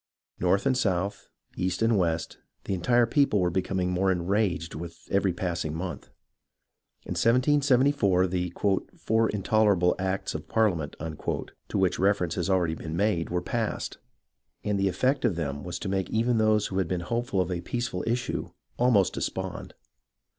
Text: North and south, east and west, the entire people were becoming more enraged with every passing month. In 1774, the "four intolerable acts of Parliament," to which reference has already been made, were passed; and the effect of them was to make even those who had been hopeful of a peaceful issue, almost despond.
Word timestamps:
North 0.39 0.65
and 0.65 0.75
south, 0.75 1.29
east 1.55 1.83
and 1.83 1.95
west, 1.95 2.39
the 2.63 2.73
entire 2.73 3.05
people 3.05 3.39
were 3.39 3.51
becoming 3.51 3.91
more 3.91 4.11
enraged 4.11 4.73
with 4.73 5.07
every 5.11 5.31
passing 5.31 5.75
month. 5.75 6.05
In 7.05 7.11
1774, 7.11 8.25
the 8.25 8.51
"four 8.97 9.29
intolerable 9.29 9.95
acts 9.99 10.33
of 10.33 10.47
Parliament," 10.47 10.95
to 10.99 11.77
which 11.77 11.99
reference 11.99 12.33
has 12.33 12.49
already 12.49 12.73
been 12.73 12.97
made, 12.97 13.29
were 13.29 13.43
passed; 13.43 13.99
and 14.63 14.79
the 14.79 14.89
effect 14.89 15.23
of 15.23 15.35
them 15.35 15.63
was 15.63 15.77
to 15.77 15.87
make 15.87 16.09
even 16.09 16.39
those 16.39 16.65
who 16.65 16.79
had 16.79 16.87
been 16.87 17.01
hopeful 17.01 17.39
of 17.39 17.51
a 17.51 17.61
peaceful 17.61 18.03
issue, 18.07 18.49
almost 18.79 19.13
despond. 19.13 19.75